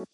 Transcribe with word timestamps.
Hi, 0.00 0.06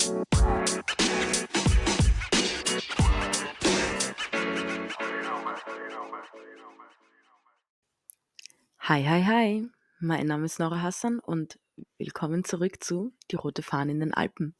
hi, 9.04 9.22
hi. 9.22 9.70
Mein 10.00 10.26
Name 10.26 10.46
ist 10.46 10.58
Nora 10.58 10.82
Hassan 10.82 11.20
und 11.20 11.60
willkommen 11.98 12.42
zurück 12.42 12.82
zu 12.82 13.12
Die 13.30 13.36
rote 13.36 13.62
Fahne 13.62 13.92
in 13.92 14.00
den 14.00 14.12
Alpen. 14.12 14.56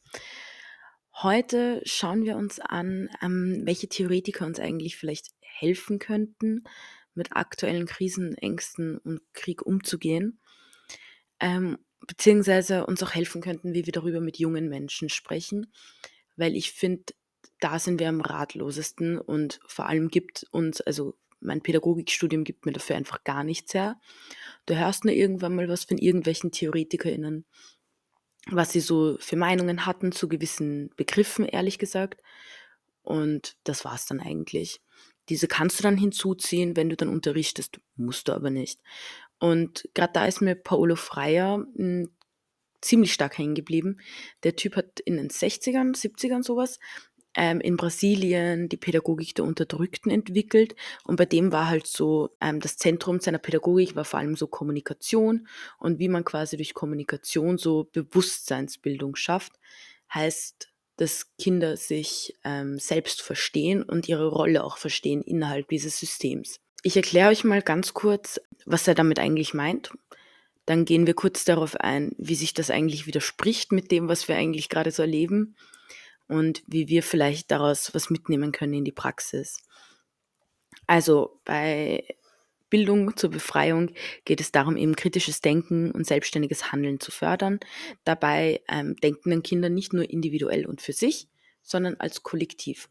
Heute 1.13 1.83
schauen 1.85 2.23
wir 2.23 2.37
uns 2.37 2.61
an, 2.61 3.09
ähm, 3.21 3.63
welche 3.65 3.89
Theoretiker 3.89 4.47
uns 4.47 4.61
eigentlich 4.61 4.97
vielleicht 4.97 5.35
helfen 5.41 5.99
könnten, 5.99 6.63
mit 7.15 7.35
aktuellen 7.35 7.87
Krisen, 7.87 8.37
Ängsten 8.37 8.99
und 8.99 9.23
Krieg 9.33 9.67
umzugehen, 9.67 10.39
ähm, 11.41 11.79
beziehungsweise 12.07 12.87
uns 12.87 13.03
auch 13.03 13.15
helfen 13.15 13.41
könnten, 13.41 13.75
wie 13.75 13.87
wir 13.87 13.93
darüber 13.93 14.21
mit 14.21 14.39
jungen 14.39 14.69
Menschen 14.69 15.09
sprechen, 15.09 15.73
weil 16.37 16.55
ich 16.57 16.73
finde, 16.73 17.05
da 17.61 17.79
sind 17.79 18.01
wir 18.01 18.09
am 18.09 18.21
ratlosesten 18.21 19.19
und 19.19 19.61
vor 19.67 19.87
allem 19.87 20.09
gibt 20.09 20.47
uns, 20.51 20.81
also 20.81 21.17
mein 21.41 21.63
Pädagogikstudium 21.63 22.45
gibt 22.45 22.67
mir 22.67 22.73
dafür 22.73 22.97
einfach 22.97 23.25
gar 23.25 23.45
nichts 23.45 23.75
her. 23.75 24.01
Du 24.67 24.77
hörst 24.77 25.05
nur 25.05 25.15
irgendwann 25.15 25.55
mal 25.55 25.69
was 25.69 25.85
von 25.85 25.99
irgendwelchen 25.99 26.51
TheoretikerInnen, 26.51 27.45
was 28.51 28.73
sie 28.73 28.81
so 28.81 29.17
für 29.21 29.37
Meinungen 29.37 29.87
hatten 29.87 30.13
zu 30.13 30.29
gewissen 30.29 30.91
Begriffen, 30.97 31.45
ehrlich 31.45 31.79
gesagt. 31.79 32.23
Und 33.03 33.57
das 33.65 33.85
war's 33.85 34.07
dann 34.07 34.21
eigentlich. 34.21 34.81
Diese 35.29 35.49
kannst 35.49 35.79
du 35.79 35.83
dann 35.83 35.97
hinzuziehen, 35.97 36.77
wenn 36.77 36.89
du 36.89 36.97
dann 36.97 37.09
unterrichtest, 37.09 37.81
musst 37.97 38.29
du 38.29 38.33
aber 38.33 38.51
nicht. 38.51 38.81
Und 39.39 39.89
gerade 39.95 40.13
da 40.13 40.27
ist 40.27 40.41
mir 40.41 40.55
Paolo 40.55 40.97
Freier 40.97 41.65
hm, 41.77 42.11
ziemlich 42.81 43.13
stark 43.13 43.39
hängen 43.39 43.55
geblieben. 43.55 43.99
Der 44.43 44.57
Typ 44.57 44.77
hat 44.77 45.01
in 45.01 45.17
den 45.17 45.29
60ern, 45.29 45.95
70ern 45.95 46.43
sowas 46.43 46.79
ähm, 47.37 47.61
in 47.61 47.77
Brasilien 47.77 48.69
die 48.69 48.77
Pädagogik 48.79 49.35
der 49.35 49.45
Unterdrückten 49.45 50.11
entwickelt. 50.11 50.75
Und 51.05 51.17
bei 51.17 51.27
dem 51.27 51.53
war 51.53 51.69
halt 51.69 51.87
so, 51.87 52.31
ähm, 52.41 52.61
das 52.61 52.79
Zentrum 52.79 53.21
seiner 53.21 53.39
Pädagogik 53.39 53.95
war 53.95 54.05
vor 54.05 54.19
allem 54.19 54.37
so 54.37 54.47
Kommunikation 54.47 55.47
und 55.79 55.99
wie 55.99 56.09
man 56.09 56.25
quasi 56.25 56.57
durch 56.57 56.75
Kommunikation 56.75 57.59
so 57.59 57.89
Bewusstseinsbildung 57.93 59.17
schafft, 59.17 59.53
heißt, 60.13 60.73
dass 60.97 61.37
Kinder 61.37 61.77
sich 61.77 62.35
ähm, 62.43 62.79
selbst 62.79 63.21
verstehen 63.21 63.83
und 63.83 64.09
ihre 64.09 64.29
Rolle 64.29 64.65
auch 64.65 64.79
verstehen 64.79 65.23
innerhalb 65.23 65.69
dieses 65.69 65.99
Systems. 65.99 66.61
Ich 66.87 66.97
erkläre 66.97 67.31
euch 67.31 67.43
mal 67.43 67.63
ganz 67.63 67.95
kurz, 67.95 68.41
was 68.65 68.87
er 68.87 68.95
damit 68.95 69.19
eigentlich 69.19 69.55
meint. 69.55 69.91
Dann 70.67 70.85
gehen 70.85 71.09
wir 71.09 71.15
kurz 71.15 71.45
darauf 71.45 71.75
ein, 71.75 72.13
wie 72.17 72.37
sich 72.37 72.55
das 72.55 72.71
eigentlich 72.71 73.09
widerspricht 73.09 73.73
mit 73.73 73.91
dem, 73.91 74.07
was 74.07 74.29
wir 74.29 74.37
eigentlich 74.37 74.69
gerade 74.69 74.93
so 74.93 75.03
erleben 75.03 75.57
und 76.29 76.63
wie 76.69 76.87
wir 76.87 77.03
vielleicht 77.03 77.51
daraus 77.51 77.93
was 77.93 78.09
mitnehmen 78.09 78.53
können 78.53 78.75
in 78.75 78.85
die 78.85 78.93
Praxis. 78.93 79.67
Also 80.87 81.41
bei 81.45 82.05
Bildung 82.71 83.17
zur 83.17 83.31
Befreiung 83.31 83.91
geht 84.25 84.41
es 84.41 84.53
darum, 84.53 84.77
eben 84.77 84.95
kritisches 84.95 85.41
Denken 85.41 85.91
und 85.91 86.07
selbstständiges 86.07 86.71
Handeln 86.71 87.01
zu 87.01 87.11
fördern. 87.11 87.59
Dabei 88.05 88.63
ähm, 88.69 88.95
denken 88.95 89.31
dann 89.31 89.43
Kinder 89.43 89.71
nicht 89.71 89.93
nur 89.93 90.09
individuell 90.09 90.65
und 90.67 90.81
für 90.81 90.93
sich, 90.93 91.27
sondern 91.65 91.97
als 91.97 92.23
Kollektiv. 92.23 92.89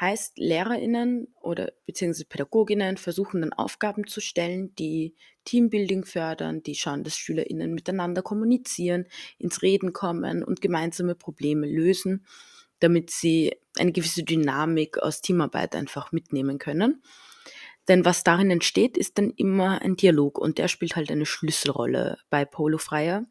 Heißt, 0.00 0.38
LehrerInnen 0.38 1.28
oder 1.40 1.72
beziehungsweise 1.86 2.26
PädagogInnen 2.26 2.98
versuchen 2.98 3.40
dann 3.40 3.52
Aufgaben 3.52 4.06
zu 4.06 4.20
stellen, 4.20 4.74
die 4.76 5.16
Teambuilding 5.44 6.04
fördern, 6.04 6.62
die 6.62 6.76
schauen, 6.76 7.02
dass 7.02 7.16
SchülerInnen 7.16 7.74
miteinander 7.74 8.22
kommunizieren, 8.22 9.06
ins 9.38 9.62
Reden 9.62 9.92
kommen 9.92 10.44
und 10.44 10.60
gemeinsame 10.60 11.14
Probleme 11.14 11.66
lösen 11.66 12.24
damit 12.80 13.10
sie 13.10 13.56
eine 13.78 13.92
gewisse 13.92 14.22
Dynamik 14.22 14.98
aus 14.98 15.20
Teamarbeit 15.20 15.74
einfach 15.74 16.12
mitnehmen 16.12 16.58
können. 16.58 17.02
Denn 17.88 18.04
was 18.04 18.22
darin 18.22 18.50
entsteht, 18.50 18.96
ist 18.96 19.18
dann 19.18 19.30
immer 19.30 19.80
ein 19.80 19.96
Dialog 19.96 20.38
und 20.38 20.58
der 20.58 20.68
spielt 20.68 20.96
halt 20.96 21.10
eine 21.10 21.26
Schlüsselrolle 21.26 22.18
bei 22.28 22.44
Polo 22.44 22.78
Freier, 22.78 23.24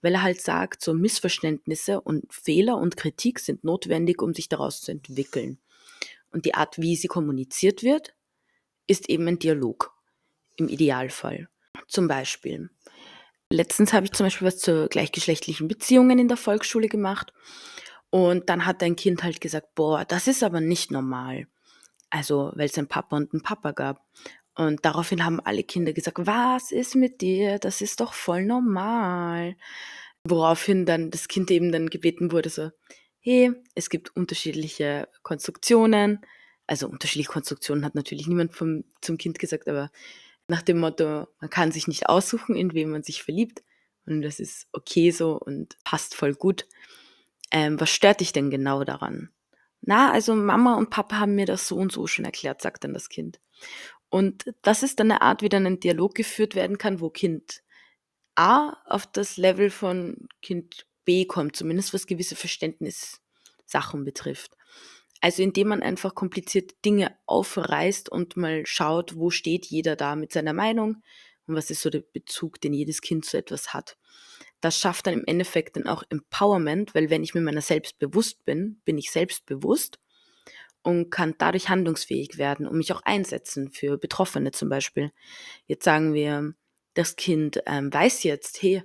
weil 0.00 0.14
er 0.14 0.22
halt 0.22 0.40
sagt, 0.40 0.82
so 0.82 0.94
Missverständnisse 0.94 2.00
und 2.00 2.32
Fehler 2.32 2.78
und 2.78 2.96
Kritik 2.96 3.38
sind 3.38 3.64
notwendig, 3.64 4.22
um 4.22 4.32
sich 4.32 4.48
daraus 4.48 4.80
zu 4.80 4.92
entwickeln. 4.92 5.58
Und 6.32 6.44
die 6.46 6.54
Art, 6.54 6.78
wie 6.78 6.96
sie 6.96 7.08
kommuniziert 7.08 7.82
wird, 7.82 8.14
ist 8.86 9.08
eben 9.08 9.28
ein 9.28 9.38
Dialog 9.38 9.92
im 10.56 10.68
Idealfall. 10.68 11.48
Zum 11.88 12.08
Beispiel. 12.08 12.70
Letztens 13.50 13.92
habe 13.92 14.06
ich 14.06 14.12
zum 14.12 14.26
Beispiel 14.26 14.46
was 14.46 14.58
zu 14.58 14.88
gleichgeschlechtlichen 14.88 15.68
Beziehungen 15.68 16.18
in 16.18 16.28
der 16.28 16.38
Volksschule 16.38 16.88
gemacht 16.88 17.32
und 18.08 18.48
dann 18.50 18.66
hat 18.66 18.82
dein 18.82 18.96
Kind 18.96 19.22
halt 19.22 19.40
gesagt, 19.40 19.74
boah, 19.74 20.04
das 20.04 20.26
ist 20.26 20.42
aber 20.42 20.60
nicht 20.60 20.90
normal. 20.90 21.46
Also, 22.10 22.52
weil 22.56 22.66
es 22.66 22.76
einen 22.76 22.88
Papa 22.88 23.16
und 23.16 23.32
einen 23.32 23.42
Papa 23.42 23.72
gab. 23.72 24.04
Und 24.54 24.84
daraufhin 24.84 25.24
haben 25.24 25.40
alle 25.40 25.64
Kinder 25.64 25.94
gesagt, 25.94 26.18
was 26.26 26.72
ist 26.72 26.94
mit 26.94 27.22
dir? 27.22 27.58
Das 27.58 27.80
ist 27.80 28.00
doch 28.00 28.12
voll 28.12 28.44
normal. 28.44 29.56
Woraufhin 30.24 30.84
dann 30.84 31.10
das 31.10 31.26
Kind 31.26 31.50
eben 31.50 31.72
dann 31.72 31.88
gebeten 31.88 32.32
wurde, 32.32 32.50
so, 32.50 32.70
hey, 33.22 33.52
es 33.74 33.88
gibt 33.88 34.14
unterschiedliche 34.14 35.08
Konstruktionen. 35.22 36.20
Also 36.66 36.88
unterschiedliche 36.88 37.30
Konstruktionen 37.30 37.84
hat 37.84 37.94
natürlich 37.94 38.26
niemand 38.26 38.54
vom, 38.54 38.84
zum 39.00 39.18
Kind 39.18 39.38
gesagt, 39.38 39.68
aber 39.68 39.90
nach 40.48 40.62
dem 40.62 40.78
Motto, 40.78 41.28
man 41.40 41.50
kann 41.50 41.72
sich 41.72 41.88
nicht 41.88 42.08
aussuchen, 42.08 42.54
in 42.56 42.74
wem 42.74 42.90
man 42.90 43.02
sich 43.02 43.22
verliebt. 43.22 43.62
Und 44.04 44.22
das 44.22 44.40
ist 44.40 44.66
okay 44.72 45.10
so 45.10 45.38
und 45.38 45.76
passt 45.84 46.14
voll 46.14 46.34
gut 46.34 46.66
ähm, 47.52 47.78
was 47.78 47.90
stört 47.90 48.20
dich 48.20 48.32
denn 48.32 48.50
genau 48.50 48.82
daran? 48.82 49.30
Na, 49.82 50.10
also 50.10 50.34
Mama 50.34 50.76
und 50.76 50.90
Papa 50.90 51.18
haben 51.18 51.34
mir 51.34 51.46
das 51.46 51.68
so 51.68 51.76
und 51.76 51.92
so 51.92 52.06
schon 52.06 52.24
erklärt, 52.24 52.62
sagt 52.62 52.82
dann 52.84 52.94
das 52.94 53.08
Kind. 53.08 53.40
Und 54.08 54.52
das 54.62 54.82
ist 54.82 54.98
dann 54.98 55.10
eine 55.10 55.22
Art, 55.22 55.42
wie 55.42 55.48
dann 55.48 55.66
ein 55.66 55.80
Dialog 55.80 56.14
geführt 56.14 56.54
werden 56.54 56.78
kann, 56.78 57.00
wo 57.00 57.10
Kind 57.10 57.62
A 58.34 58.76
auf 58.86 59.06
das 59.06 59.36
Level 59.36 59.70
von 59.70 60.28
Kind 60.40 60.86
B 61.04 61.24
kommt, 61.24 61.56
zumindest 61.56 61.94
was 61.94 62.06
gewisse 62.06 62.36
Verständnissachen 62.36 64.04
betrifft. 64.04 64.56
Also 65.20 65.42
indem 65.42 65.68
man 65.68 65.82
einfach 65.82 66.14
komplizierte 66.14 66.74
Dinge 66.84 67.16
aufreißt 67.26 68.08
und 68.08 68.36
mal 68.36 68.66
schaut, 68.66 69.16
wo 69.16 69.30
steht 69.30 69.66
jeder 69.66 69.94
da 69.96 70.16
mit 70.16 70.32
seiner 70.32 70.52
Meinung 70.52 71.02
und 71.46 71.54
was 71.54 71.70
ist 71.70 71.82
so 71.82 71.90
der 71.90 72.00
Bezug, 72.00 72.60
den 72.60 72.72
jedes 72.72 73.00
Kind 73.00 73.24
zu 73.24 73.36
etwas 73.36 73.72
hat 73.72 73.96
das 74.62 74.78
schafft 74.78 75.06
dann 75.06 75.14
im 75.14 75.24
Endeffekt 75.26 75.76
dann 75.76 75.86
auch 75.86 76.04
Empowerment, 76.08 76.94
weil 76.94 77.10
wenn 77.10 77.24
ich 77.24 77.34
mir 77.34 77.40
meiner 77.40 77.60
selbst 77.60 77.98
bewusst 77.98 78.44
bin, 78.44 78.80
bin 78.84 78.96
ich 78.96 79.10
selbstbewusst 79.10 79.98
und 80.82 81.10
kann 81.10 81.34
dadurch 81.36 81.68
handlungsfähig 81.68 82.38
werden 82.38 82.66
und 82.66 82.76
mich 82.76 82.92
auch 82.92 83.02
einsetzen 83.02 83.72
für 83.72 83.98
Betroffene 83.98 84.52
zum 84.52 84.68
Beispiel. 84.68 85.10
Jetzt 85.66 85.84
sagen 85.84 86.14
wir, 86.14 86.54
das 86.94 87.16
Kind 87.16 87.60
ähm, 87.66 87.92
weiß 87.92 88.22
jetzt, 88.22 88.62
hey, 88.62 88.84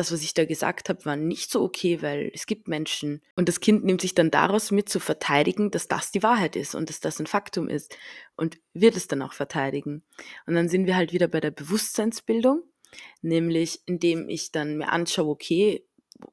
das, 0.00 0.12
was 0.12 0.22
ich 0.22 0.34
da 0.34 0.44
gesagt 0.44 0.88
habe, 0.88 1.04
war 1.04 1.16
nicht 1.16 1.50
so 1.50 1.62
okay, 1.62 2.02
weil 2.02 2.30
es 2.34 2.46
gibt 2.46 2.68
Menschen. 2.68 3.22
Und 3.36 3.48
das 3.48 3.60
Kind 3.60 3.84
nimmt 3.84 4.00
sich 4.00 4.14
dann 4.14 4.30
daraus 4.30 4.70
mit 4.70 4.88
zu 4.88 5.00
verteidigen, 5.00 5.70
dass 5.70 5.88
das 5.88 6.10
die 6.10 6.22
Wahrheit 6.22 6.56
ist 6.56 6.74
und 6.74 6.88
dass 6.88 7.00
das 7.00 7.20
ein 7.20 7.26
Faktum 7.26 7.68
ist 7.68 7.96
und 8.36 8.58
wird 8.74 8.96
es 8.96 9.06
dann 9.06 9.22
auch 9.22 9.32
verteidigen. 9.32 10.02
Und 10.46 10.54
dann 10.54 10.68
sind 10.68 10.86
wir 10.86 10.96
halt 10.96 11.12
wieder 11.12 11.28
bei 11.28 11.40
der 11.40 11.50
Bewusstseinsbildung 11.52 12.62
nämlich 13.22 13.80
indem 13.86 14.28
ich 14.28 14.52
dann 14.52 14.78
mir 14.78 14.90
anschaue, 14.90 15.28
okay, 15.28 15.84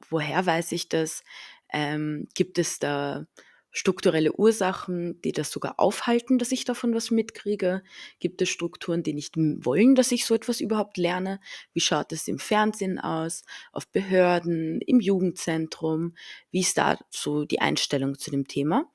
woher 0.09 0.45
weiß 0.45 0.71
ich 0.71 0.89
das? 0.89 1.23
Ähm, 1.71 2.27
gibt 2.33 2.59
es 2.59 2.79
da 2.79 3.27
strukturelle 3.71 4.33
Ursachen, 4.33 5.21
die 5.21 5.31
das 5.31 5.51
sogar 5.51 5.79
aufhalten, 5.79 6.37
dass 6.39 6.51
ich 6.51 6.65
davon 6.65 6.93
was 6.93 7.11
mitkriege? 7.11 7.83
Gibt 8.19 8.41
es 8.41 8.49
Strukturen, 8.49 9.03
die 9.03 9.13
nicht 9.13 9.35
wollen, 9.37 9.95
dass 9.95 10.11
ich 10.11 10.25
so 10.25 10.33
etwas 10.35 10.61
überhaupt 10.61 10.97
lerne? 10.97 11.39
Wie 11.73 11.79
schaut 11.79 12.11
es 12.11 12.27
im 12.27 12.39
Fernsehen 12.39 12.99
aus, 12.99 13.43
auf 13.71 13.87
Behörden, 13.89 14.81
im 14.81 14.99
Jugendzentrum? 14.99 16.15
Wie 16.51 16.61
ist 16.61 16.77
da 16.77 16.97
so 17.09 17.45
die 17.45 17.61
Einstellung 17.61 18.17
zu 18.17 18.31
dem 18.31 18.47
Thema? 18.47 18.89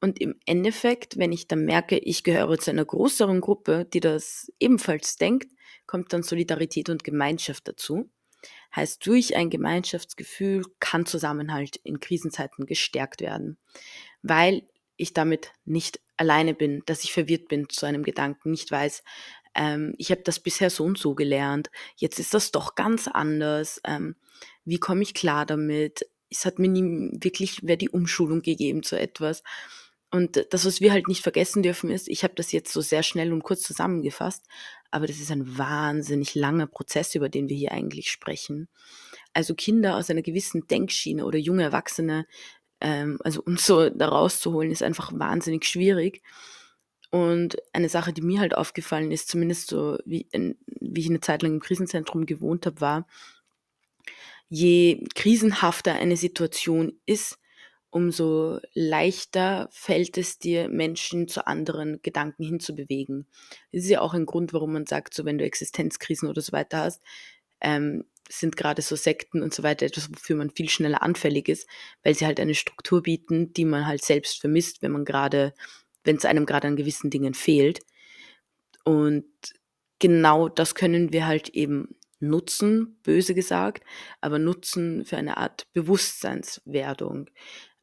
Und 0.00 0.20
im 0.20 0.38
Endeffekt, 0.46 1.18
wenn 1.18 1.32
ich 1.32 1.48
dann 1.48 1.64
merke, 1.64 1.98
ich 1.98 2.22
gehöre 2.22 2.58
zu 2.58 2.70
einer 2.70 2.84
größeren 2.84 3.40
Gruppe, 3.40 3.86
die 3.92 4.00
das 4.00 4.52
ebenfalls 4.60 5.16
denkt, 5.16 5.50
kommt 5.86 6.12
dann 6.12 6.22
Solidarität 6.22 6.90
und 6.90 7.02
Gemeinschaft 7.02 7.66
dazu. 7.66 8.10
Heißt, 8.76 9.04
durch 9.06 9.34
ein 9.34 9.50
Gemeinschaftsgefühl 9.50 10.64
kann 10.78 11.06
Zusammenhalt 11.06 11.76
in 11.82 11.98
Krisenzeiten 11.98 12.66
gestärkt 12.66 13.22
werden, 13.22 13.56
weil 14.22 14.62
ich 14.96 15.14
damit 15.14 15.52
nicht 15.64 16.00
alleine 16.16 16.54
bin, 16.54 16.82
dass 16.86 17.04
ich 17.04 17.12
verwirrt 17.12 17.48
bin 17.48 17.68
zu 17.68 17.86
einem 17.86 18.02
Gedanken, 18.02 18.50
nicht 18.50 18.70
weiß, 18.70 19.02
ähm, 19.54 19.94
ich 19.98 20.10
habe 20.10 20.22
das 20.22 20.38
bisher 20.40 20.70
so 20.70 20.84
und 20.84 20.98
so 20.98 21.14
gelernt, 21.14 21.70
jetzt 21.96 22.18
ist 22.18 22.34
das 22.34 22.52
doch 22.52 22.74
ganz 22.74 23.08
anders, 23.08 23.80
ähm, 23.84 24.16
wie 24.64 24.78
komme 24.78 25.02
ich 25.02 25.14
klar 25.14 25.46
damit? 25.46 26.06
Es 26.28 26.44
hat 26.44 26.58
mir 26.58 26.68
nie 26.68 27.10
wirklich 27.22 27.60
wer 27.62 27.76
die 27.76 27.88
Umschulung 27.88 28.42
gegeben 28.42 28.82
zu 28.82 28.98
etwas. 28.98 29.42
Und 30.10 30.46
das, 30.50 30.64
was 30.64 30.80
wir 30.80 30.92
halt 30.92 31.08
nicht 31.08 31.22
vergessen 31.22 31.62
dürfen, 31.62 31.90
ist, 31.90 32.08
ich 32.08 32.22
habe 32.22 32.34
das 32.34 32.52
jetzt 32.52 32.72
so 32.72 32.80
sehr 32.80 33.02
schnell 33.02 33.32
und 33.32 33.42
kurz 33.42 33.62
zusammengefasst, 33.62 34.44
aber 34.90 35.06
das 35.06 35.18
ist 35.18 35.30
ein 35.32 35.58
wahnsinnig 35.58 36.34
langer 36.34 36.66
Prozess, 36.68 37.14
über 37.14 37.28
den 37.28 37.48
wir 37.48 37.56
hier 37.56 37.72
eigentlich 37.72 38.10
sprechen. 38.10 38.68
also 39.34 39.54
Kinder 39.54 39.96
aus 39.96 40.08
einer 40.10 40.22
gewissen 40.22 40.66
Denkschiene 40.66 41.24
oder 41.26 41.38
junge 41.38 41.64
Erwachsene, 41.64 42.26
ähm, 42.80 43.18
also 43.24 43.42
uns 43.42 43.66
so 43.66 43.90
da 43.90 44.08
rauszuholen, 44.08 44.70
ist 44.70 44.82
einfach 44.82 45.12
wahnsinnig 45.14 45.66
schwierig. 45.66 46.22
Und 47.10 47.56
eine 47.72 47.88
Sache, 47.88 48.12
die 48.12 48.22
mir 48.22 48.40
halt 48.40 48.56
aufgefallen 48.56 49.12
ist, 49.12 49.28
zumindest 49.28 49.68
so 49.68 49.98
wie, 50.04 50.26
in, 50.32 50.56
wie 50.66 51.00
ich 51.00 51.08
eine 51.08 51.20
Zeit 51.20 51.42
lang 51.42 51.52
im 51.54 51.60
Krisenzentrum 51.60 52.26
gewohnt 52.26 52.66
habe, 52.66 52.80
war, 52.80 53.06
je 54.48 55.04
krisenhafter 55.14 55.94
eine 55.94 56.16
Situation 56.16 56.98
ist, 57.06 57.38
umso 57.96 58.60
leichter 58.74 59.70
fällt 59.72 60.18
es 60.18 60.38
dir, 60.38 60.68
Menschen 60.68 61.28
zu 61.28 61.46
anderen 61.46 62.02
Gedanken 62.02 62.44
hinzubewegen. 62.44 63.26
Das 63.72 63.84
ist 63.84 63.88
ja 63.88 64.02
auch 64.02 64.12
ein 64.12 64.26
Grund, 64.26 64.52
warum 64.52 64.74
man 64.74 64.84
sagt, 64.84 65.14
so 65.14 65.24
wenn 65.24 65.38
du 65.38 65.46
Existenzkrisen 65.46 66.28
oder 66.28 66.42
so 66.42 66.52
weiter 66.52 66.80
hast, 66.80 67.02
ähm, 67.62 68.04
sind 68.28 68.58
gerade 68.58 68.82
so 68.82 68.96
Sekten 68.96 69.40
und 69.42 69.54
so 69.54 69.62
weiter 69.62 69.86
etwas, 69.86 70.10
wofür 70.10 70.36
man 70.36 70.50
viel 70.50 70.68
schneller 70.68 71.02
anfällig 71.02 71.48
ist, 71.48 71.66
weil 72.02 72.14
sie 72.14 72.26
halt 72.26 72.38
eine 72.38 72.54
Struktur 72.54 73.02
bieten, 73.02 73.54
die 73.54 73.64
man 73.64 73.86
halt 73.86 74.04
selbst 74.04 74.42
vermisst, 74.42 74.82
wenn 74.82 74.92
man 74.92 75.06
gerade, 75.06 75.54
wenn 76.04 76.16
es 76.16 76.26
einem 76.26 76.44
gerade 76.44 76.68
an 76.68 76.76
gewissen 76.76 77.08
Dingen 77.08 77.32
fehlt. 77.32 77.80
Und 78.84 79.24
genau 80.00 80.50
das 80.50 80.74
können 80.74 81.14
wir 81.14 81.26
halt 81.26 81.48
eben 81.48 81.96
nutzen, 82.20 82.98
böse 83.02 83.34
gesagt, 83.34 83.84
aber 84.20 84.38
nutzen 84.38 85.06
für 85.06 85.16
eine 85.16 85.38
Art 85.38 85.66
Bewusstseinswerdung. 85.72 87.30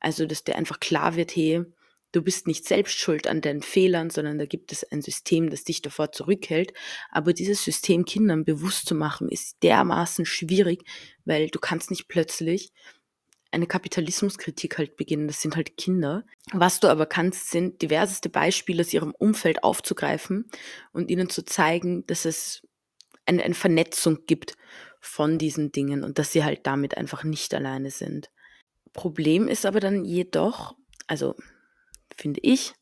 Also, 0.04 0.28
dass 0.28 0.44
dir 0.44 0.56
einfach 0.56 0.80
klar 0.80 1.16
wird, 1.16 1.36
hey, 1.36 1.66
du 2.12 2.22
bist 2.22 2.46
nicht 2.46 2.66
selbst 2.66 2.98
schuld 2.98 3.28
an 3.28 3.42
deinen 3.42 3.64
Fehlern, 3.64 4.10
sondern 4.10 4.38
da 4.38 4.46
gibt 4.46 4.72
es 4.72 4.84
ein 4.84 5.02
System, 5.02 5.50
das 5.50 5.64
dich 5.64 5.82
davor 5.82 6.12
zurückhält. 6.12 6.74
Aber 7.10 7.34
dieses 7.34 7.64
System 7.64 8.06
Kindern 8.06 8.46
bewusst 8.46 8.88
zu 8.88 8.96
machen, 8.96 9.30
ist 9.30 9.64
dermaßen 9.64 10.26
schwierig, 10.26 10.84
weil 11.26 11.50
du 11.50 11.60
kannst 11.60 11.90
nicht 11.90 12.08
plötzlich 12.08 12.72
eine 13.52 13.68
Kapitalismuskritik 13.68 14.78
halt 14.78 14.98
beginnen. 14.98 15.28
Das 15.28 15.42
sind 15.42 15.56
halt 15.56 15.78
Kinder. 15.78 16.26
Was 16.52 16.80
du 16.80 16.88
aber 16.88 17.06
kannst, 17.06 17.50
sind 17.52 17.82
diverseste 17.82 18.30
Beispiele 18.30 18.82
aus 18.82 18.94
ihrem 18.94 19.12
Umfeld 19.12 19.64
aufzugreifen 19.64 20.50
und 20.92 21.10
ihnen 21.12 21.30
zu 21.30 21.46
zeigen, 21.46 22.06
dass 22.08 22.26
es 22.26 22.68
eine, 23.26 23.44
eine 23.44 23.54
Vernetzung 23.54 24.26
gibt 24.26 24.56
von 25.00 25.38
diesen 25.38 25.72
Dingen 25.72 26.04
und 26.04 26.18
dass 26.20 26.32
sie 26.32 26.44
halt 26.44 26.66
damit 26.66 26.98
einfach 26.98 27.24
nicht 27.24 27.54
alleine 27.54 27.92
sind. 27.92 28.32
Problem 28.94 29.48
ist 29.48 29.66
aber 29.66 29.80
dann 29.80 30.06
jedoch, 30.06 30.76
also 31.08 31.36
finde 32.16 32.40
ich, 32.44 32.74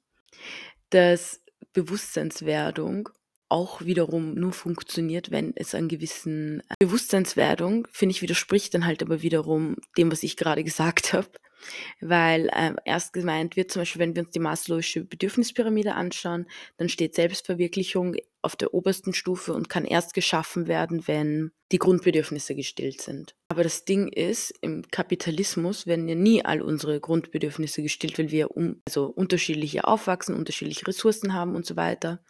dass 0.89 1.41
Bewusstseinswerdung 1.73 3.09
auch 3.51 3.81
wiederum 3.81 4.33
nur 4.33 4.53
funktioniert, 4.53 5.29
wenn 5.29 5.53
es 5.55 5.75
einen 5.75 5.89
gewissen 5.89 6.61
äh, 6.61 6.75
Bewusstseinswerdung, 6.79 7.87
finde 7.91 8.11
ich, 8.11 8.21
widerspricht 8.21 8.73
dann 8.73 8.85
halt 8.85 9.03
aber 9.03 9.21
wiederum 9.21 9.75
dem, 9.97 10.11
was 10.11 10.23
ich 10.23 10.37
gerade 10.37 10.63
gesagt 10.65 11.13
habe. 11.13 11.27
Weil 11.99 12.49
äh, 12.49 12.73
erst 12.85 13.13
gemeint 13.13 13.55
wird, 13.55 13.71
zum 13.71 13.81
Beispiel, 13.81 13.99
wenn 14.01 14.15
wir 14.15 14.23
uns 14.23 14.31
die 14.31 14.39
Maslow'sche 14.39 15.03
Bedürfnispyramide 15.03 15.93
anschauen, 15.93 16.47
dann 16.77 16.89
steht 16.89 17.13
Selbstverwirklichung 17.13 18.15
auf 18.41 18.55
der 18.55 18.73
obersten 18.73 19.13
Stufe 19.13 19.53
und 19.53 19.69
kann 19.69 19.85
erst 19.85 20.13
geschaffen 20.13 20.67
werden, 20.67 21.07
wenn 21.07 21.51
die 21.71 21.77
Grundbedürfnisse 21.77 22.55
gestillt 22.55 23.01
sind. 23.01 23.35
Aber 23.49 23.63
das 23.63 23.85
Ding 23.85 24.07
ist, 24.07 24.53
im 24.61 24.83
Kapitalismus 24.91 25.87
werden 25.87 26.07
ja 26.07 26.15
nie 26.15 26.43
all 26.43 26.61
unsere 26.61 26.99
Grundbedürfnisse 26.99 27.81
gestillt, 27.81 28.17
weil 28.19 28.31
wir 28.31 28.51
um, 28.51 28.81
also 28.87 29.05
unterschiedliche 29.05 29.85
aufwachsen, 29.85 30.35
unterschiedliche 30.35 30.87
Ressourcen 30.87 31.33
haben 31.33 31.55
und 31.55 31.65
so 31.65 31.75
weiter. 31.75 32.23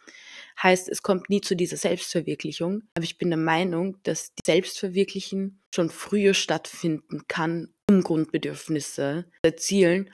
Heißt, 0.62 0.88
es 0.88 1.02
kommt 1.02 1.30
nie 1.30 1.40
zu 1.40 1.56
dieser 1.56 1.76
Selbstverwirklichung. 1.76 2.82
Aber 2.94 3.04
ich 3.04 3.18
bin 3.18 3.30
der 3.30 3.38
Meinung, 3.38 3.96
dass 4.02 4.34
die 4.34 4.42
Selbstverwirklichen 4.44 5.60
schon 5.74 5.88
früher 5.88 6.34
stattfinden 6.34 7.22
kann, 7.26 7.72
um 7.88 8.02
Grundbedürfnisse 8.02 9.24
zu 9.26 9.48
erzielen. 9.48 10.10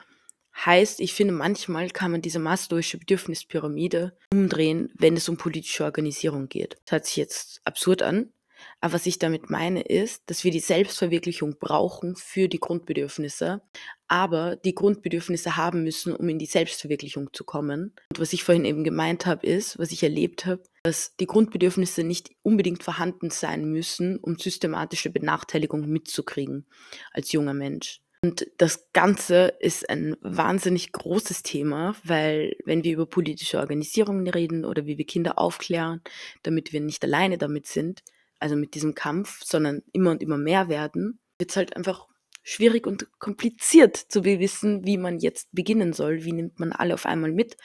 Heißt, 0.65 1.01
ich 1.01 1.15
finde, 1.15 1.33
manchmal 1.35 1.89
kann 1.91 2.11
man 2.11 2.23
diese 2.23 2.41
Maslow'sche 2.41 2.99
Bedürfnispyramide 2.99 4.17
umdrehen, 4.33 4.91
wenn 4.95 5.17
es 5.17 5.29
um 5.29 5.37
politische 5.37 5.85
Organisierung 5.85 6.49
geht. 6.49 6.79
Das 6.85 6.93
hört 6.93 7.07
sich 7.07 7.17
jetzt 7.17 7.61
absurd 7.65 8.03
an, 8.03 8.33
aber 8.81 8.95
was 8.95 9.07
ich 9.07 9.19
damit 9.19 9.51
meine 9.51 9.83
ist, 9.83 10.23
dass 10.27 10.45
wir 10.45 10.51
die 10.51 10.61
Selbstverwirklichung 10.61 11.57
brauchen 11.59 12.17
für 12.17 12.49
die 12.49 12.59
Grundbedürfnisse, 12.59 13.63
aber 14.09 14.57
die 14.57 14.75
Grundbedürfnisse 14.75 15.57
haben 15.57 15.85
müssen, 15.85 16.15
um 16.15 16.29
in 16.29 16.39
die 16.39 16.47
Selbstverwirklichung 16.47 17.33
zu 17.33 17.45
kommen. 17.45 17.95
Und 18.11 18.21
was 18.21 18.33
ich 18.33 18.45
vorhin 18.45 18.65
eben 18.65 18.85
gemeint 18.85 19.27
habe, 19.27 19.47
ist, 19.47 19.79
was 19.79 19.93
ich 19.93 20.03
erlebt 20.03 20.47
habe, 20.47 20.63
dass 20.83 21.15
die 21.17 21.27
Grundbedürfnisse 21.27 22.03
nicht 22.03 22.31
unbedingt 22.43 22.83
vorhanden 22.83 23.31
sein 23.31 23.65
müssen, 23.67 24.19
um 24.19 24.39
systematische 24.39 25.11
Benachteiligung 25.11 25.89
mitzukriegen 25.89 26.67
als 27.13 27.33
junger 27.33 27.55
Mensch. 27.55 28.01
Und 28.21 28.51
das 28.59 28.91
Ganze 28.93 29.55
ist 29.61 29.89
ein 29.89 30.17
wahnsinnig 30.21 30.91
großes 30.93 31.45
Thema, 31.45 31.95
weil 32.03 32.57
wenn 32.65 32.83
wir 32.83 32.93
über 32.93 33.07
politische 33.07 33.59
Organisationen 33.59 34.27
reden 34.27 34.65
oder 34.65 34.87
wie 34.87 34.99
wir 34.99 35.07
Kinder 35.07 35.39
aufklären, 35.39 36.03
damit 36.43 36.73
wir 36.73 36.81
nicht 36.81 37.05
alleine 37.05 37.39
damit 37.39 37.67
sind, 37.67 38.03
also 38.41 38.57
mit 38.57 38.75
diesem 38.75 38.95
Kampf, 38.95 39.45
sondern 39.45 39.83
immer 39.93 40.11
und 40.11 40.23
immer 40.23 40.39
mehr 40.39 40.69
werden, 40.69 41.21
wird 41.39 41.51
es 41.51 41.57
halt 41.57 41.77
einfach 41.77 42.09
schwierig 42.43 42.87
und 42.87 43.09
kompliziert 43.21 43.97
zu 43.97 44.25
wissen, 44.25 44.85
wie 44.85 44.97
man 44.97 45.19
jetzt 45.19 45.49
beginnen 45.53 45.93
soll, 45.93 46.25
wie 46.25 46.33
nimmt 46.33 46.59
man 46.59 46.73
alle 46.73 46.95
auf 46.95 47.07
einmal 47.07 47.31
mit. 47.31 47.57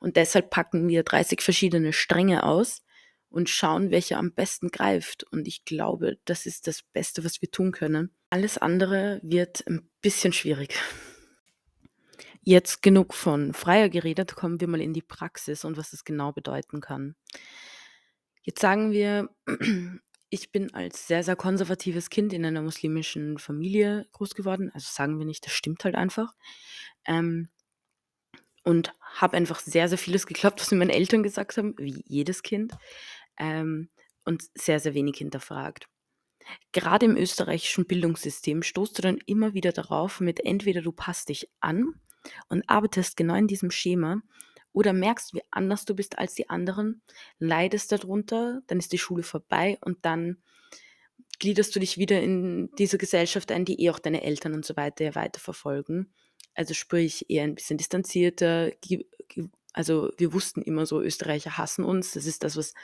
Und 0.00 0.16
deshalb 0.16 0.50
packen 0.50 0.88
wir 0.88 1.04
30 1.04 1.40
verschiedene 1.40 1.92
Stränge 1.92 2.42
aus 2.42 2.82
und 3.28 3.48
schauen, 3.48 3.90
welcher 3.90 4.18
am 4.18 4.32
besten 4.32 4.70
greift. 4.70 5.24
Und 5.30 5.46
ich 5.46 5.64
glaube, 5.64 6.18
das 6.24 6.46
ist 6.46 6.66
das 6.66 6.82
Beste, 6.82 7.24
was 7.24 7.42
wir 7.42 7.50
tun 7.50 7.70
können. 7.70 8.10
Alles 8.30 8.58
andere 8.58 9.20
wird 9.24 9.66
ein 9.66 9.90
bisschen 10.00 10.32
schwierig. 10.32 10.78
Jetzt 12.42 12.80
genug 12.80 13.12
von 13.12 13.52
freier 13.52 13.88
geredet, 13.88 14.36
kommen 14.36 14.60
wir 14.60 14.68
mal 14.68 14.80
in 14.80 14.94
die 14.94 15.02
Praxis 15.02 15.64
und 15.64 15.76
was 15.76 15.92
es 15.92 16.04
genau 16.04 16.32
bedeuten 16.32 16.80
kann. 16.80 17.16
Jetzt 18.42 18.60
sagen 18.60 18.92
wir, 18.92 19.28
ich 20.30 20.52
bin 20.52 20.72
als 20.72 21.08
sehr, 21.08 21.24
sehr 21.24 21.36
konservatives 21.36 22.08
Kind 22.08 22.32
in 22.32 22.44
einer 22.44 22.62
muslimischen 22.62 23.38
Familie 23.38 24.06
groß 24.12 24.34
geworden. 24.34 24.70
Also 24.72 24.86
sagen 24.90 25.18
wir 25.18 25.26
nicht, 25.26 25.44
das 25.44 25.52
stimmt 25.52 25.84
halt 25.84 25.96
einfach. 25.96 26.32
Ähm, 27.06 27.48
und 28.62 28.94
habe 29.00 29.36
einfach 29.36 29.58
sehr, 29.58 29.88
sehr 29.88 29.98
vieles 29.98 30.26
geglaubt, 30.26 30.60
was 30.60 30.70
mir 30.70 30.78
meine 30.78 30.94
Eltern 30.94 31.22
gesagt 31.22 31.56
haben, 31.56 31.74
wie 31.78 32.04
jedes 32.06 32.42
Kind. 32.42 32.72
Ähm, 33.38 33.90
und 34.24 34.44
sehr, 34.54 34.78
sehr 34.80 34.94
wenig 34.94 35.16
hinterfragt. 35.18 35.88
Gerade 36.72 37.06
im 37.06 37.16
österreichischen 37.16 37.86
Bildungssystem 37.86 38.62
stoßt 38.62 38.98
du 38.98 39.02
dann 39.02 39.18
immer 39.26 39.54
wieder 39.54 39.72
darauf 39.72 40.20
mit 40.20 40.44
entweder 40.44 40.82
du 40.82 40.92
passt 40.92 41.28
dich 41.28 41.48
an 41.60 41.94
und 42.48 42.68
arbeitest 42.68 43.16
genau 43.16 43.34
in 43.34 43.46
diesem 43.46 43.70
Schema 43.70 44.22
oder 44.72 44.92
merkst, 44.92 45.34
wie 45.34 45.42
anders 45.50 45.84
du 45.84 45.94
bist 45.94 46.18
als 46.18 46.34
die 46.34 46.48
anderen, 46.48 47.02
leidest 47.38 47.92
darunter, 47.92 48.62
dann 48.66 48.78
ist 48.78 48.92
die 48.92 48.98
Schule 48.98 49.22
vorbei 49.22 49.78
und 49.80 50.04
dann 50.04 50.36
gliederst 51.38 51.74
du 51.74 51.80
dich 51.80 51.98
wieder 51.98 52.20
in 52.22 52.70
diese 52.78 52.98
Gesellschaft 52.98 53.50
ein, 53.50 53.64
die 53.64 53.82
eh 53.82 53.90
auch 53.90 53.98
deine 53.98 54.22
Eltern 54.22 54.54
und 54.54 54.64
so 54.64 54.76
weiter 54.76 55.04
ja 55.04 55.14
weiterverfolgen. 55.14 56.12
Also 56.54 56.74
sprich 56.74 57.28
eher 57.30 57.44
ein 57.44 57.54
bisschen 57.54 57.78
distanzierter. 57.78 58.70
Also 59.72 60.10
wir 60.18 60.32
wussten 60.32 60.62
immer 60.62 60.84
so, 60.86 61.00
Österreicher 61.00 61.56
hassen 61.56 61.84
uns. 61.84 62.12
Das 62.12 62.26
ist 62.26 62.44
das, 62.44 62.56
was 62.56 62.74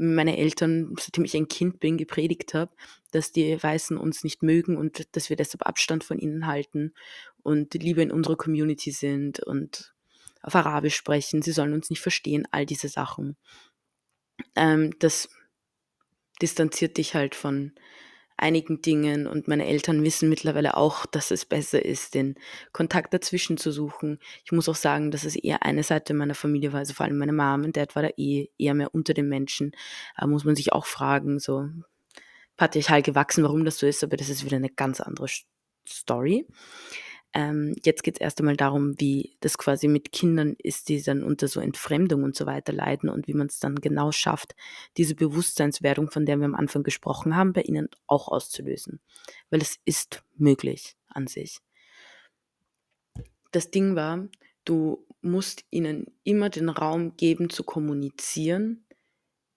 meine 0.00 0.38
Eltern, 0.38 0.94
seitdem 0.98 1.24
ich 1.24 1.36
ein 1.36 1.48
Kind 1.48 1.78
bin, 1.78 1.98
gepredigt 1.98 2.54
habe, 2.54 2.72
dass 3.10 3.32
die 3.32 3.62
Weißen 3.62 3.98
uns 3.98 4.24
nicht 4.24 4.42
mögen 4.42 4.76
und 4.76 5.14
dass 5.14 5.28
wir 5.28 5.36
deshalb 5.36 5.66
Abstand 5.66 6.04
von 6.04 6.18
ihnen 6.18 6.46
halten 6.46 6.94
und 7.42 7.74
lieber 7.74 8.02
in 8.02 8.10
unserer 8.10 8.36
Community 8.36 8.92
sind 8.92 9.40
und 9.40 9.94
auf 10.42 10.54
Arabisch 10.54 10.96
sprechen, 10.96 11.42
sie 11.42 11.52
sollen 11.52 11.74
uns 11.74 11.90
nicht 11.90 12.00
verstehen, 12.00 12.48
all 12.50 12.64
diese 12.64 12.88
Sachen. 12.88 13.36
Ähm, 14.56 14.94
das 14.98 15.28
distanziert 16.40 16.96
dich 16.96 17.14
halt 17.14 17.34
von 17.34 17.72
einigen 18.40 18.82
Dingen 18.82 19.26
und 19.26 19.48
meine 19.48 19.66
Eltern 19.66 20.02
wissen 20.02 20.28
mittlerweile 20.28 20.76
auch, 20.76 21.06
dass 21.06 21.30
es 21.30 21.44
besser 21.44 21.84
ist, 21.84 22.14
den 22.14 22.36
Kontakt 22.72 23.12
dazwischen 23.14 23.56
zu 23.56 23.72
suchen. 23.72 24.18
Ich 24.44 24.52
muss 24.52 24.68
auch 24.68 24.74
sagen, 24.74 25.10
dass 25.10 25.24
es 25.24 25.36
eher 25.36 25.62
eine 25.62 25.82
Seite 25.82 26.14
meiner 26.14 26.34
Familie 26.34 26.72
war, 26.72 26.80
also 26.80 26.94
vor 26.94 27.06
allem 27.06 27.18
meine 27.18 27.32
Mom, 27.32 27.64
und 27.64 27.76
Dad 27.76 27.94
war 27.96 28.02
da 28.02 28.10
eh 28.16 28.48
eher 28.58 28.74
mehr 28.74 28.94
unter 28.94 29.14
den 29.14 29.28
Menschen. 29.28 29.72
Da 30.18 30.26
muss 30.26 30.44
man 30.44 30.56
sich 30.56 30.72
auch 30.72 30.86
fragen, 30.86 31.38
so 31.38 31.68
patriarchal 32.56 33.02
gewachsen, 33.02 33.44
warum 33.44 33.64
das 33.64 33.78
so 33.78 33.86
ist, 33.86 34.04
aber 34.04 34.16
das 34.16 34.28
ist 34.28 34.44
wieder 34.44 34.56
eine 34.56 34.70
ganz 34.70 35.00
andere 35.00 35.28
Story. 35.88 36.46
Ähm, 37.32 37.76
jetzt 37.84 38.02
geht 38.02 38.16
es 38.16 38.20
erst 38.20 38.40
einmal 38.40 38.56
darum, 38.56 38.98
wie 38.98 39.36
das 39.40 39.56
quasi 39.56 39.86
mit 39.86 40.10
Kindern 40.10 40.56
ist, 40.58 40.88
die 40.88 41.00
dann 41.00 41.22
unter 41.22 41.46
so 41.46 41.60
Entfremdung 41.60 42.24
und 42.24 42.34
so 42.34 42.46
weiter 42.46 42.72
leiden 42.72 43.08
und 43.08 43.28
wie 43.28 43.34
man 43.34 43.46
es 43.46 43.60
dann 43.60 43.76
genau 43.76 44.10
schafft, 44.10 44.56
diese 44.96 45.14
Bewusstseinswerdung, 45.14 46.10
von 46.10 46.26
der 46.26 46.38
wir 46.38 46.46
am 46.46 46.56
Anfang 46.56 46.82
gesprochen 46.82 47.36
haben, 47.36 47.52
bei 47.52 47.62
ihnen 47.62 47.88
auch 48.06 48.28
auszulösen. 48.28 49.00
Weil 49.50 49.62
es 49.62 49.78
ist 49.84 50.24
möglich 50.36 50.96
an 51.08 51.28
sich. 51.28 51.60
Das 53.52 53.70
Ding 53.70 53.94
war, 53.94 54.28
du 54.64 55.06
musst 55.22 55.64
ihnen 55.70 56.06
immer 56.24 56.50
den 56.50 56.68
Raum 56.68 57.16
geben 57.16 57.50
zu 57.50 57.62
kommunizieren, 57.62 58.86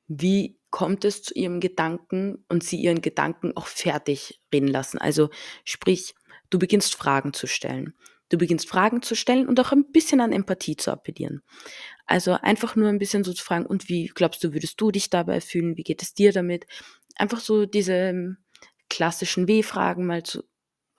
wie 0.07 0.59
kommt 0.69 1.05
es 1.05 1.21
zu 1.21 1.33
ihrem 1.35 1.59
Gedanken 1.59 2.43
und 2.49 2.63
sie 2.63 2.77
ihren 2.77 3.01
Gedanken 3.01 3.55
auch 3.55 3.67
fertig 3.67 4.41
reden 4.51 4.67
lassen. 4.67 4.97
Also 4.97 5.29
sprich, 5.63 6.15
du 6.53 6.60
beginnst 6.60 6.95
Fragen 6.95 7.33
zu 7.33 7.48
stellen. 7.48 7.93
Du 8.29 8.38
beginnst 8.38 8.67
Fragen 8.67 9.01
zu 9.01 9.15
stellen 9.15 9.48
und 9.48 9.60
auch 9.60 9.72
ein 9.72 9.91
bisschen 9.91 10.22
an 10.22 10.31
Empathie 10.31 10.75
zu 10.75 10.91
appellieren. 10.91 11.41
Also 12.05 12.33
einfach 12.33 12.75
nur 12.75 12.89
ein 12.89 13.00
bisschen 13.00 13.24
so 13.24 13.33
zu 13.33 13.43
fragen, 13.43 13.65
und 13.65 13.89
wie 13.89 14.07
glaubst 14.07 14.43
du, 14.43 14.53
würdest 14.53 14.79
du 14.79 14.91
dich 14.91 15.10
dabei 15.10 15.41
fühlen? 15.41 15.77
Wie 15.77 15.83
geht 15.83 16.01
es 16.01 16.13
dir 16.13 16.31
damit? 16.31 16.65
Einfach 17.15 17.39
so 17.39 17.65
diese 17.65 17.93
ähm, 17.93 18.38
klassischen 18.89 19.48
W-Fragen 19.48 20.05
mal 20.05 20.24
zu 20.24 20.43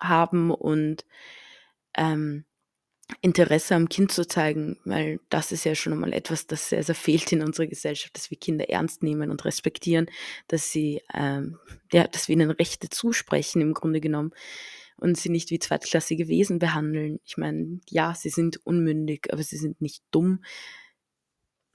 haben 0.01 0.51
und 0.51 1.05
ähm, 1.97 2.45
Interesse 3.21 3.75
am 3.75 3.89
Kind 3.89 4.13
zu 4.13 4.27
zeigen, 4.27 4.79
weil 4.85 5.21
das 5.29 5.53
ist 5.53 5.65
ja 5.65 5.75
schon 5.75 5.99
mal 5.99 6.13
etwas, 6.13 6.47
das 6.47 6.71
sehr, 6.71 6.83
sehr 6.83 6.95
fehlt 6.95 7.33
in 7.33 7.43
unserer 7.43 7.67
Gesellschaft, 7.67 8.17
dass 8.17 8.31
wir 8.31 8.39
Kinder 8.39 8.71
ernst 8.71 9.03
nehmen 9.03 9.31
und 9.31 9.45
respektieren, 9.45 10.07
dass 10.49 10.71
sie, 10.71 11.03
ähm, 11.13 11.59
ja, 11.93 12.07
dass 12.07 12.29
wir 12.29 12.35
ihnen 12.35 12.51
Rechte 12.51 12.89
zusprechen 12.89 13.61
im 13.61 13.75
Grunde 13.75 14.01
genommen 14.01 14.33
und 14.97 15.17
sie 15.17 15.29
nicht 15.29 15.51
wie 15.51 15.59
zweitklassige 15.59 16.29
Wesen 16.29 16.59
behandeln. 16.59 17.21
Ich 17.25 17.37
meine, 17.37 17.81
ja, 17.89 18.15
sie 18.15 18.31
sind 18.31 18.65
unmündig, 18.65 19.33
aber 19.33 19.43
sie 19.43 19.57
sind 19.57 19.81
nicht 19.81 20.03
dumm. 20.11 20.41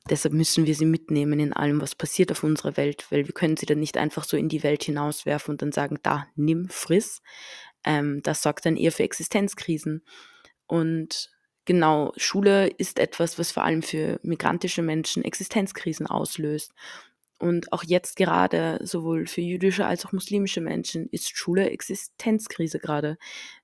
Deshalb 0.09 0.33
müssen 0.33 0.65
wir 0.65 0.73
sie 0.73 0.85
mitnehmen 0.85 1.39
in 1.39 1.53
allem, 1.53 1.81
was 1.81 1.93
passiert 1.93 2.31
auf 2.31 2.43
unserer 2.43 2.77
Welt, 2.77 3.05
weil 3.11 3.27
wir 3.27 3.33
können 3.33 3.57
sie 3.57 3.65
dann 3.65 3.79
nicht 3.79 3.97
einfach 3.97 4.23
so 4.23 4.37
in 4.37 4.49
die 4.49 4.63
Welt 4.63 4.83
hinauswerfen 4.83 5.51
und 5.53 5.61
dann 5.61 5.71
sagen, 5.71 5.99
da, 6.01 6.27
nimm, 6.35 6.67
friss. 6.69 7.21
Ähm, 7.83 8.21
das 8.23 8.41
sorgt 8.41 8.65
dann 8.65 8.75
eher 8.75 8.91
für 8.91 9.03
Existenzkrisen. 9.03 10.03
Und 10.65 11.29
genau, 11.65 12.13
Schule 12.17 12.67
ist 12.67 12.97
etwas, 12.97 13.37
was 13.37 13.51
vor 13.51 13.63
allem 13.63 13.83
für 13.83 14.19
migrantische 14.23 14.81
Menschen 14.81 15.23
Existenzkrisen 15.23 16.07
auslöst. 16.07 16.73
Und 17.39 17.71
auch 17.71 17.83
jetzt 17.83 18.17
gerade, 18.17 18.79
sowohl 18.83 19.25
für 19.25 19.41
jüdische 19.41 19.85
als 19.85 20.05
auch 20.05 20.11
muslimische 20.11 20.61
Menschen, 20.61 21.07
ist 21.09 21.35
Schule 21.35 21.69
Existenzkrise 21.69 22.79
gerade. 22.79 23.17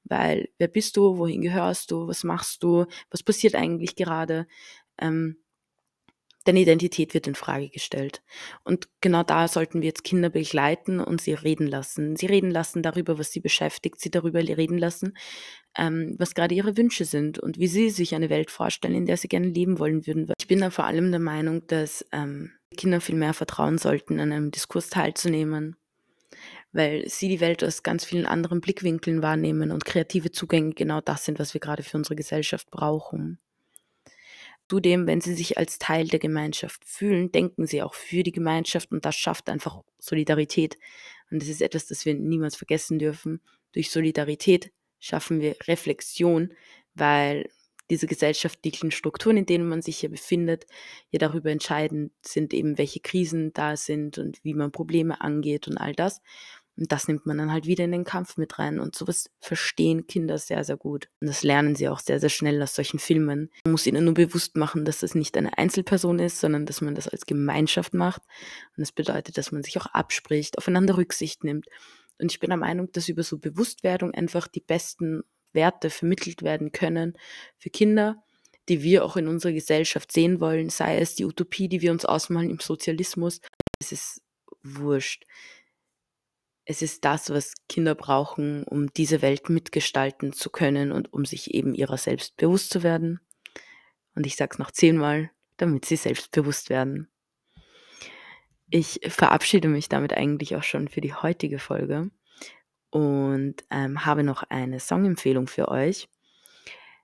Weil 0.05 0.49
wer 0.57 0.69
bist 0.69 0.97
du, 0.97 1.17
wohin 1.17 1.41
gehörst 1.41 1.91
du, 1.91 2.07
was 2.07 2.23
machst 2.23 2.63
du, 2.63 2.85
was 3.11 3.21
passiert 3.21 3.55
eigentlich 3.55 3.95
gerade? 3.95 4.47
Ähm, 4.97 5.37
Deine 6.45 6.59
Identität 6.59 7.15
wird 7.15 7.25
in 7.25 7.33
Frage 7.33 7.69
gestellt. 7.69 8.21
Und 8.63 8.87
genau 9.01 9.23
da 9.23 9.47
sollten 9.47 9.81
wir 9.81 9.87
jetzt 9.87 10.03
Kinder 10.03 10.29
begleiten 10.29 10.99
und 10.99 11.19
sie 11.19 11.33
reden 11.33 11.65
lassen. 11.65 12.15
Sie 12.15 12.27
reden 12.27 12.51
lassen 12.51 12.83
darüber, 12.83 13.17
was 13.17 13.31
sie 13.31 13.39
beschäftigt, 13.39 13.99
sie 13.99 14.11
darüber 14.11 14.39
reden 14.41 14.77
lassen, 14.77 15.17
ähm, 15.75 16.15
was 16.19 16.35
gerade 16.35 16.53
ihre 16.53 16.77
Wünsche 16.77 17.05
sind 17.05 17.39
und 17.39 17.57
wie 17.57 17.65
sie 17.65 17.89
sich 17.89 18.13
eine 18.13 18.29
Welt 18.29 18.51
vorstellen, 18.51 18.93
in 18.93 19.07
der 19.07 19.17
sie 19.17 19.27
gerne 19.27 19.47
leben 19.47 19.79
wollen 19.79 20.05
würden. 20.05 20.31
Ich 20.39 20.47
bin 20.47 20.59
da 20.59 20.69
vor 20.69 20.85
allem 20.85 21.09
der 21.09 21.19
Meinung, 21.19 21.65
dass 21.65 22.05
ähm, 22.11 22.51
Kinder 22.77 23.01
viel 23.01 23.15
mehr 23.15 23.33
vertrauen 23.33 23.77
sollten, 23.77 24.19
an 24.19 24.31
einem 24.31 24.51
Diskurs 24.51 24.89
teilzunehmen, 24.89 25.75
weil 26.71 27.07
sie 27.07 27.29
die 27.29 27.39
Welt 27.39 27.63
aus 27.63 27.83
ganz 27.83 28.05
vielen 28.05 28.25
anderen 28.25 28.61
Blickwinkeln 28.61 29.21
wahrnehmen 29.21 29.71
und 29.71 29.85
kreative 29.85 30.31
Zugänge 30.31 30.73
genau 30.73 31.01
das 31.01 31.25
sind, 31.25 31.39
was 31.39 31.53
wir 31.53 31.61
gerade 31.61 31.83
für 31.83 31.97
unsere 31.97 32.15
Gesellschaft 32.15 32.69
brauchen. 32.71 33.39
Zudem, 34.67 35.05
wenn 35.05 35.21
sie 35.21 35.35
sich 35.35 35.59
als 35.59 35.77
Teil 35.77 36.07
der 36.07 36.19
Gemeinschaft 36.19 36.83
fühlen, 36.85 37.31
denken 37.31 37.67
sie 37.67 37.83
auch 37.83 37.93
für 37.93 38.23
die 38.23 38.31
Gemeinschaft 38.31 38.91
und 38.91 39.05
das 39.05 39.15
schafft 39.15 39.47
einfach 39.47 39.83
Solidarität. 39.99 40.77
Und 41.29 41.41
das 41.41 41.49
ist 41.49 41.61
etwas, 41.61 41.85
das 41.85 42.05
wir 42.05 42.15
niemals 42.15 42.55
vergessen 42.55 42.97
dürfen. 42.97 43.41
Durch 43.73 43.91
Solidarität 43.91 44.71
schaffen 44.99 45.39
wir 45.39 45.55
Reflexion, 45.67 46.51
weil 46.95 47.47
diese 47.89 48.07
gesellschaftlichen 48.07 48.91
Strukturen, 48.91 49.37
in 49.37 49.45
denen 49.45 49.67
man 49.67 49.81
sich 49.81 49.97
hier 49.97 50.09
befindet, 50.09 50.65
ja 51.11 51.19
darüber 51.19 51.51
entscheidend 51.51 52.11
sind, 52.25 52.53
eben 52.53 52.77
welche 52.77 52.99
Krisen 52.99 53.53
da 53.53 53.77
sind 53.77 54.17
und 54.17 54.43
wie 54.43 54.53
man 54.53 54.71
Probleme 54.71 55.21
angeht 55.21 55.67
und 55.67 55.77
all 55.77 55.93
das. 55.93 56.21
Und 56.77 56.91
das 56.91 57.07
nimmt 57.07 57.25
man 57.25 57.37
dann 57.37 57.51
halt 57.51 57.67
wieder 57.67 57.85
in 57.85 57.91
den 57.91 58.03
Kampf 58.03 58.35
mit 58.35 58.59
rein. 58.59 58.79
Und 58.79 58.95
sowas 58.95 59.29
verstehen 59.39 60.07
Kinder 60.07 60.37
sehr, 60.37 60.63
sehr 60.65 60.75
gut. 60.75 61.07
Und 61.21 61.27
das 61.27 61.41
lernen 61.43 61.75
sie 61.75 61.87
auch 61.87 61.99
sehr, 61.99 62.19
sehr 62.19 62.29
schnell 62.29 62.61
aus 62.61 62.75
solchen 62.75 62.99
Filmen. 62.99 63.49
Man 63.63 63.71
muss 63.71 63.87
ihnen 63.87 64.03
nur 64.03 64.13
bewusst 64.13 64.57
machen, 64.57 64.83
dass 64.83 64.99
das 64.99 65.15
nicht 65.15 65.37
eine 65.37 65.57
Einzelperson 65.57 66.19
ist, 66.19 66.39
sondern 66.39 66.65
dass 66.65 66.81
man 66.81 66.95
das 66.95 67.07
als 67.07 67.25
Gemeinschaft 67.25 67.93
macht. 67.93 68.23
Und 68.75 68.81
das 68.81 68.91
bedeutet, 68.91 69.37
dass 69.37 69.53
man 69.53 69.63
sich 69.63 69.77
auch 69.77 69.85
abspricht, 69.87 70.57
aufeinander 70.57 70.97
Rücksicht 70.97 71.45
nimmt. 71.45 71.67
Und 72.17 72.31
ich 72.31 72.39
bin 72.39 72.49
der 72.49 72.57
Meinung, 72.57 72.91
dass 72.91 73.09
über 73.09 73.23
so 73.23 73.37
Bewusstwerdung 73.37 74.13
einfach 74.13 74.47
die 74.47 74.61
besten 74.61 75.23
Werte 75.55 75.89
vermittelt 75.89 76.43
werden 76.43 76.71
können 76.71 77.17
für 77.57 77.69
Kinder, 77.69 78.23
die 78.69 78.83
wir 78.83 79.05
auch 79.05 79.17
in 79.17 79.27
unserer 79.27 79.53
Gesellschaft 79.53 80.11
sehen 80.11 80.39
wollen, 80.39 80.69
sei 80.69 80.99
es 80.99 81.15
die 81.15 81.25
Utopie, 81.25 81.67
die 81.67 81.81
wir 81.81 81.91
uns 81.91 82.05
ausmalen 82.05 82.49
im 82.49 82.59
Sozialismus. 82.59 83.41
Es 83.79 83.91
ist 83.91 84.21
wurscht 84.63 85.25
es 86.65 86.81
ist 86.81 87.05
das, 87.05 87.29
was 87.29 87.53
Kinder 87.69 87.93
brauchen, 87.93 88.63
um 88.63 88.91
diese 88.93 89.21
Welt 89.21 89.49
mitgestalten 89.49 90.33
zu 90.33 90.49
können 90.49 90.91
und 90.91 91.13
um 91.13 91.23
sich 91.23 91.53
eben 91.53 91.75
ihrer 91.75 91.97
selbst 91.97 92.35
bewusst 92.37 92.71
zu 92.71 92.81
werden. 92.81 93.19
Und 94.15 94.25
ich 94.25 94.35
sage 94.35 94.53
es 94.53 94.59
noch 94.59 94.71
zehnmal, 94.71 95.29
damit 95.57 95.85
sie 95.85 95.95
selbstbewusst 95.95 96.69
werden. 96.69 97.07
Ich 98.69 98.99
verabschiede 99.07 99.67
mich 99.67 99.89
damit 99.89 100.13
eigentlich 100.13 100.55
auch 100.55 100.63
schon 100.63 100.87
für 100.87 101.01
die 101.01 101.13
heutige 101.13 101.59
Folge 101.59 102.09
und 102.95 103.55
ähm, 103.71 104.05
habe 104.05 104.23
noch 104.23 104.43
eine 104.43 104.79
Songempfehlung 104.79 105.47
für 105.47 105.67
euch. 105.67 106.07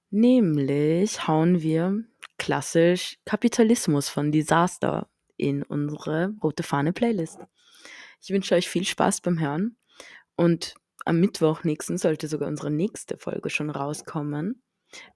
Nämlich 0.09 1.27
hauen 1.27 1.61
wir 1.61 2.05
klassisch 2.37 3.17
Kapitalismus 3.25 4.07
von 4.07 4.31
Disaster 4.31 5.09
in 5.35 5.63
unsere 5.63 6.33
rote 6.41 6.63
Fahne 6.63 6.93
Playlist. 6.93 7.39
Ich 8.21 8.29
wünsche 8.29 8.55
euch 8.55 8.69
viel 8.69 8.85
Spaß 8.85 9.19
beim 9.19 9.41
Hören 9.41 9.75
und 10.37 10.75
am 11.03 11.19
Mittwoch 11.19 11.65
nächsten 11.65 11.97
sollte 11.97 12.29
sogar 12.29 12.47
unsere 12.47 12.71
nächste 12.71 13.17
Folge 13.17 13.49
schon 13.49 13.69
rauskommen. 13.69 14.63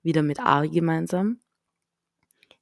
Wieder 0.04 0.24
mit 0.24 0.42
Ari 0.42 0.72
gemeinsam. 0.72 1.40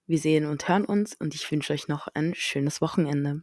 Wir 0.05 0.19
sehen 0.19 0.45
und 0.45 0.67
hören 0.67 0.85
uns 0.85 1.15
und 1.15 1.33
ich 1.33 1.51
wünsche 1.51 1.73
euch 1.73 1.87
noch 1.87 2.07
ein 2.13 2.35
schönes 2.35 2.79
Wochenende. 2.79 3.41